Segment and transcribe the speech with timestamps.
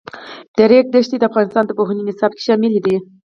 [0.55, 2.95] د ریګ دښتې د افغانستان د پوهنې نصاب کې شامل دي.